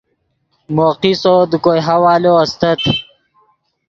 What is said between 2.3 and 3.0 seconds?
استت